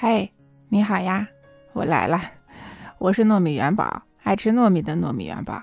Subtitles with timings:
[0.00, 0.30] 嗨，
[0.68, 1.26] 你好呀，
[1.72, 2.22] 我来了，
[2.98, 5.60] 我是糯米元宝，爱吃糯米的糯米元宝。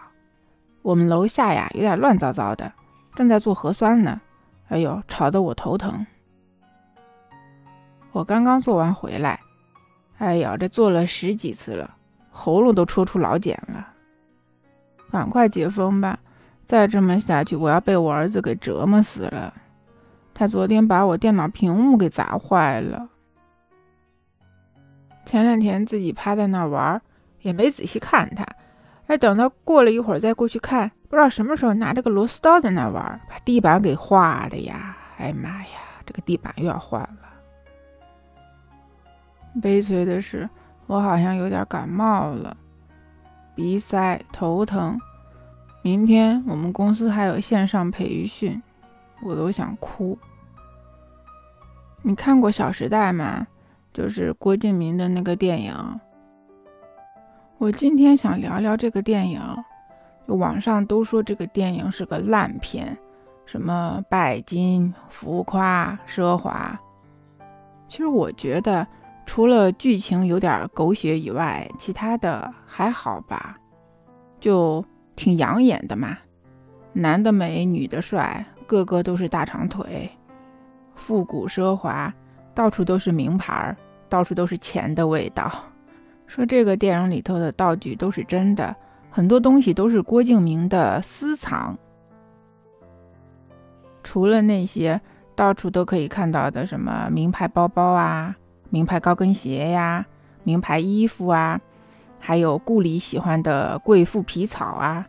[0.81, 2.69] 我们楼下呀有点乱糟糟的，
[3.15, 4.19] 正在做核酸呢，
[4.67, 6.05] 哎呦，吵得我头疼。
[8.11, 9.39] 我刚刚做完回来，
[10.17, 11.95] 哎呦，这做了十几次了，
[12.29, 13.87] 喉咙都戳出老茧了。
[15.11, 16.19] 赶快解封吧，
[16.65, 19.53] 再这么下去，我要被我儿子给折磨死了。
[20.33, 23.07] 他昨天把我电脑屏幕给砸坏了。
[25.25, 27.01] 前两天自己趴在那儿玩，
[27.41, 28.45] 也没仔细看他。
[29.07, 34.97] 哎，等到过了一会儿再过去看，不知道什么时候拿着个螺丝刀在那玩，把地板给划的呀！
[35.17, 37.19] 哎妈呀，这个地板又要换了。
[39.61, 40.49] 悲催的是，
[40.87, 42.55] 我好像有点感冒了，
[43.55, 44.99] 鼻塞、头疼。
[45.81, 48.61] 明天我们公司还有线上培训，
[49.21, 50.17] 我都想哭。
[52.01, 53.45] 你看过《小时代》吗？
[53.95, 55.73] 就是郭敬明的那个电影，
[57.57, 59.41] 我今天想聊聊这个电影。
[60.25, 62.97] 网上都说这个电影是个烂片，
[63.45, 66.77] 什么拜金、浮夸、奢华。
[67.87, 68.85] 其实我觉得，
[69.25, 73.55] 除了剧情有点狗血以外，其他的还好吧，
[74.41, 74.83] 就
[75.15, 76.17] 挺养眼的嘛。
[76.91, 80.11] 男的美，女的帅，个个都是大长腿，
[80.95, 82.13] 复古奢华，
[82.53, 83.77] 到处都是名牌儿。
[84.09, 85.51] 到处都是钱的味道。
[86.27, 88.75] 说这个电影里头的道具都是真的，
[89.11, 91.77] 很多东西都是郭敬明的私藏。
[94.03, 94.99] 除了那些
[95.35, 98.35] 到处都可以看到的什么名牌包包啊、
[98.69, 100.05] 名牌高跟鞋呀、
[100.43, 101.59] 名牌衣服啊，
[102.19, 105.07] 还有顾里喜欢的贵妇皮草啊，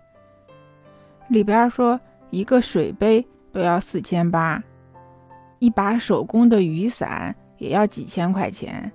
[1.28, 1.98] 里边说
[2.30, 4.62] 一个水杯都要四千八，
[5.58, 7.34] 一把手工的雨伞。
[7.58, 8.90] 也要几千块钱。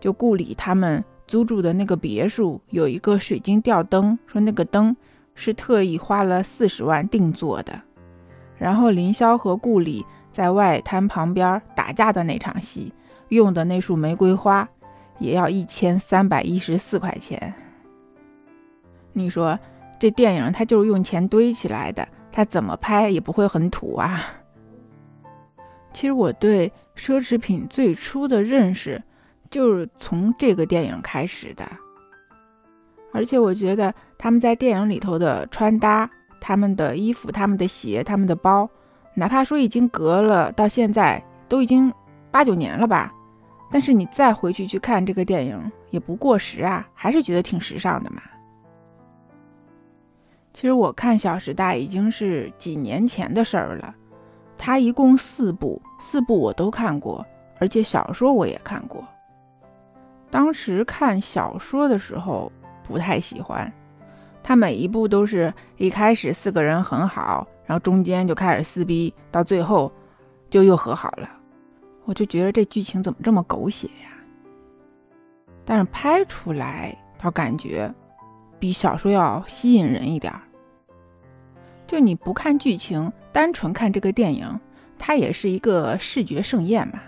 [0.00, 4.94] 就顾里他们租住的那个别墅有一个水晶吊灯，说那个灯
[5.34, 7.80] 是特意花了四十万定做的。
[8.58, 12.92] 然后凌霄和顾里在外滩旁边打架的那场戏，
[13.28, 14.68] 用的那束玫瑰花
[15.18, 17.54] 也要一千三百一十四块钱。
[19.12, 19.58] 你说
[19.98, 24.22] 这电影它就是用钱堆起来的，它怎么拍也不会很土啊。
[25.94, 26.70] 其实我对。
[26.96, 29.02] 奢侈品最初的认识
[29.50, 31.68] 就是从这个电影开始的，
[33.12, 36.08] 而且我觉得他们在电影里头的穿搭、
[36.40, 38.70] 他们的衣服、他们的鞋、他们的包，
[39.14, 41.92] 哪怕说已经隔了到现在都已经
[42.30, 43.12] 八九年了吧，
[43.72, 48.22] 但是你再回去去看这个电影也不过时啊，还是觉得挺时尚的嘛。
[50.52, 53.92] 其实我看《小时代》已经是几年前的事儿了。
[54.66, 57.22] 它一共四部，四部我都看过，
[57.58, 59.06] 而且小说我也看过。
[60.30, 62.50] 当时看小说的时候
[62.82, 63.70] 不太喜欢，
[64.42, 69.92] 它每一部都是一开始四个人很好，然后中间就开始撕逼，到最后
[70.48, 71.28] 就又和好了。
[72.06, 74.16] 我就觉得这剧情怎么这么狗血呀？
[75.66, 77.94] 但是拍出来倒感觉
[78.58, 80.40] 比小说要吸引人一点儿。
[81.86, 83.12] 就你不看剧情。
[83.32, 84.60] 单纯看这个电影，
[84.96, 87.00] 它也是一个视觉盛宴嘛。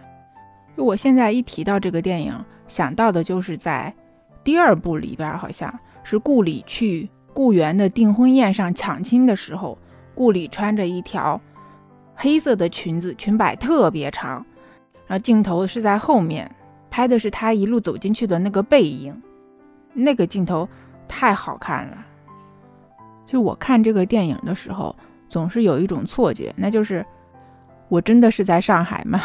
[0.77, 2.35] 就我现在一提到这个电影，
[2.67, 3.95] 想到的就是在
[4.43, 5.73] 第二部里边，好像
[6.03, 9.79] 是顾里去顾源的订婚宴上抢亲的时候，
[10.17, 11.41] 顾里穿着一条
[12.17, 14.45] 黑色的裙子，裙摆特别长，
[15.07, 16.51] 然后镜头是在后面
[16.91, 19.23] 拍的是他一路走进去的那个背影，
[19.93, 20.69] 那个镜头
[21.07, 22.05] 太好看了。
[23.27, 24.95] 就我看这个电影的时候。
[25.29, 27.05] 总是有一种错觉，那就是
[27.89, 29.21] 我真的是在上海吗？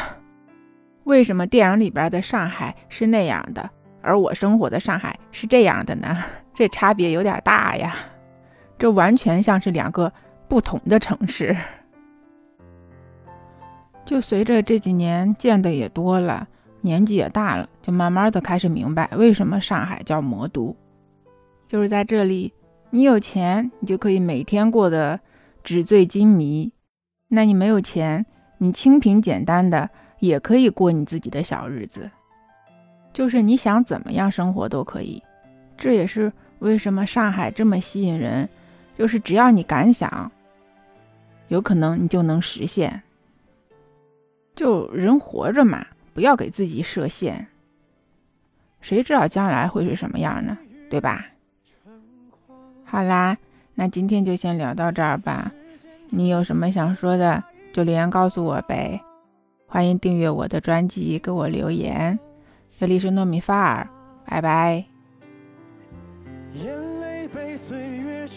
[1.05, 3.69] 为什么电影里边的上海是那样的，
[4.01, 6.17] 而我生活的上海是这样的呢？
[6.55, 7.95] 这差别有点大呀，
[8.79, 10.11] 这完全像是两个
[10.47, 11.55] 不同的城市。
[14.03, 16.47] 就随着这几年见的也多了，
[16.81, 20.75] 年纪也大了，就慢慢的开始明白为什么上海叫魔都，
[21.67, 22.51] 就是在这里，
[22.91, 25.19] 你有钱，你就可以每天过得。
[25.63, 26.73] 纸醉金迷，
[27.27, 28.25] 那你没有钱，
[28.57, 32.09] 你清贫简单的也可以过你自己的小日子，
[33.13, 35.21] 就是你想怎么样生活都可以。
[35.77, 38.49] 这也是为什么上海这么吸引人，
[38.97, 40.31] 就是只要你敢想，
[41.49, 43.03] 有可能你就能实现。
[44.55, 45.85] 就人活着嘛，
[46.15, 47.45] 不要给自己设限，
[48.81, 50.57] 谁知道将来会是什么样呢？
[50.89, 51.27] 对吧？
[52.83, 53.37] 好啦。
[53.73, 55.51] 那今天就先聊到这儿吧，
[56.09, 57.41] 你有什么想说的
[57.73, 59.01] 就留言告诉我呗。
[59.65, 62.19] 欢迎订阅我的专辑，给我留言。
[62.77, 63.89] 这里是糯米饭儿，
[64.25, 64.83] 拜拜。
[66.53, 68.27] 眼泪被岁月